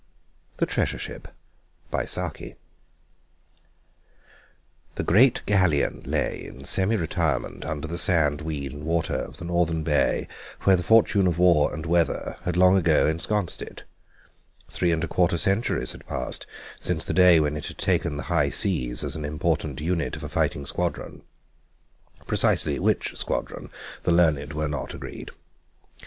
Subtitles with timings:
[0.57, 1.27] THE TREASURE SHIP
[1.91, 2.55] The
[5.05, 9.45] great galleon lay in semi retirement under the sand and weed and water of the
[9.45, 10.27] northern bay
[10.61, 13.83] where the fortune of war and weather had long ago ensconced it.
[14.71, 16.47] Three and a quarter centuries had passed
[16.79, 20.23] since the day when it had taken the high seas as an important unit of
[20.23, 23.69] a fighting squadron—precisely which squadron
[24.01, 25.29] the learned were not agreed.